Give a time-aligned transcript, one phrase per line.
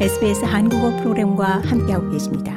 [0.00, 2.52] SBS 한국어 프로그램과 함께하고 계십니다.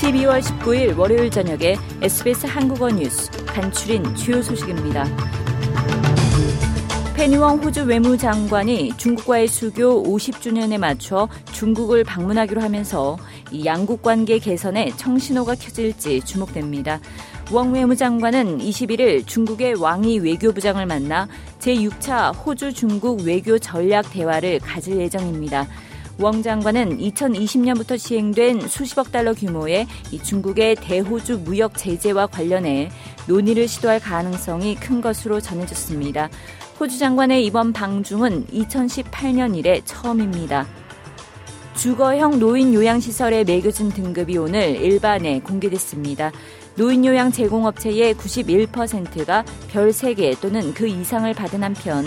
[0.00, 5.04] (12월 19일) 월요일 저녁에 SBS 한국어 뉴스 간추린 주요 소식입니다.
[7.16, 13.16] 페니웡 호주 외무장관이 중국과의 수교 50주년에 맞춰 중국을 방문하기로 하면서
[13.50, 17.00] 이 양국 관계 개선에 청신호가 켜질지 주목됩니다.
[17.50, 21.26] 웡 외무장관은 21일 중국의 왕이 외교부장을 만나
[21.58, 25.66] 제6차 호주 중국 외교 전략 대화를 가질 예정입니다.
[26.18, 29.86] 웡 장관은 2020년부터 시행된 수십억 달러 규모의
[30.22, 32.90] 중국의 대호주 무역 제재와 관련해
[33.28, 36.30] 논의를 시도할 가능성이 큰 것으로 전해졌습니다.
[36.80, 40.66] 호주 장관의 이번 방중은 2018년 이래 처음입니다.
[41.74, 46.32] 주거형 노인 요양시설에 매겨진 등급이 오늘 일반에 공개됐습니다.
[46.76, 52.06] 노인 요양 제공업체의 91%가 별 3개 또는 그 이상을 받은 한편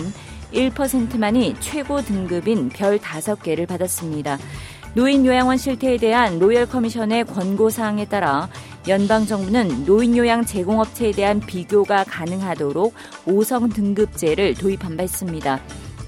[0.52, 4.38] 1%만이 최고 등급인 별 5개를 받았습니다.
[4.94, 8.48] 노인 요양원 실태에 대한 Royal Commission의 권고 사항에 따라
[8.88, 12.92] 연방 정부는 노인 요양 제공업체에 대한 비교가 가능하도록
[13.26, 15.60] 5성 등급제를 도입한 바 있습니다.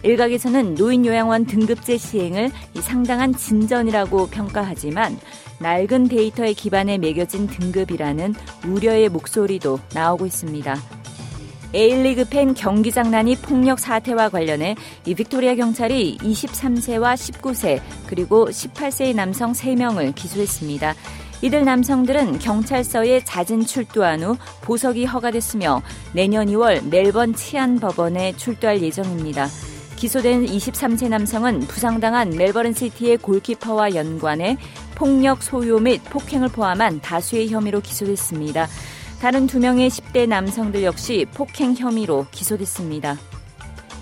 [0.02, 5.16] 일각에서는 노인 요양원 등급제 시행을 상당한 진전이라고 평가하지만
[5.60, 8.34] 낡은 데이터에 기반해 매겨진 등급이라는
[8.66, 11.01] 우려의 목소리도 나오고 있습니다.
[11.74, 19.52] A리그 팬 경기 장난이 폭력 사태와 관련해 이 빅토리아 경찰이 23세와 19세 그리고 18세의 남성
[19.52, 20.94] 3명을 기소했습니다.
[21.42, 29.48] 이들 남성들은 경찰서에 잦은 출두한 후 보석이 허가됐으며 내년 2월 멜번 치안 법원에 출두할 예정입니다.
[29.96, 34.56] 기소된 23세 남성은 부상당한 멜버른 시티의 골키퍼와 연관해
[34.94, 38.68] 폭력 소요 및 폭행을 포함한 다수의 혐의로 기소됐습니다.
[39.22, 43.16] 다른 두 명의 10대 남성들 역시 폭행 혐의로 기소됐습니다.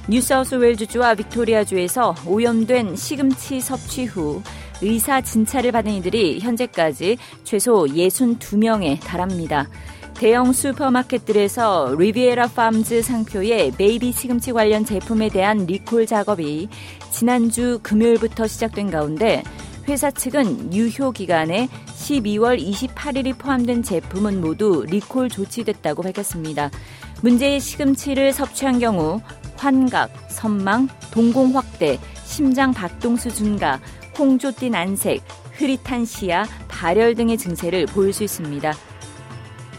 [0.08, 4.40] 뉴사우스웨일즈주와 빅토리아주에서 오염된 시금치 섭취 후
[4.80, 9.68] 의사 진찰을 받은 이들이 현재까지 최소 62명에 달합니다.
[10.14, 16.70] 대형 슈퍼마켓들에서 Riviera Farms 상표의 baby 시금치 관련 제품에 대한 리콜 작업이
[17.10, 19.42] 지난주 금요일부터 시작된 가운데
[19.90, 26.70] 회사 측은 유효 기간에 12월 28일이 포함된 제품은 모두 리콜 조치됐다고 밝혔습니다.
[27.22, 29.20] 문제의 시금치를 섭취한 경우
[29.56, 33.80] 환각, 섬망, 동공 확대, 심장 박동수 증가,
[34.16, 35.22] 홍조띤 안색,
[35.54, 38.72] 흐릿한 시야, 발열 등의 증세를 보일 수 있습니다.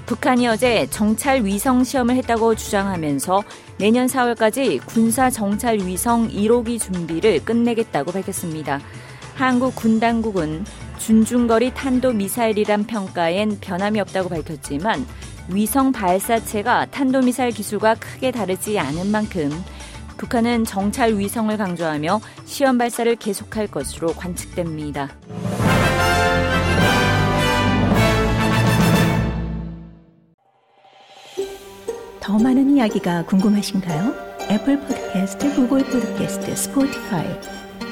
[0.08, 3.44] 북한이 어제 정찰 위성 시험을 했다고 주장하면서
[3.78, 8.82] 내년 4월까지 군사 정찰 위성 1호기 준비를 끝내겠다고 밝혔습니다.
[9.36, 10.66] 한국 군 당국은
[10.98, 15.06] 준중거리 탄도 미사일이란 평가엔 변함이 없다고 밝혔지만
[15.50, 19.52] 위성 발사체가 탄도 미사일 기술과 크게 다르지 않은 만큼
[20.18, 25.10] 북한은 정찰 위성을 강조하며 시험 발사를 계속할 것으로 관측됩니다.
[32.20, 34.14] 더 많은 이야기가 궁금하신가요?
[34.52, 37.26] Apple Podcast, Google Podcast, Spotify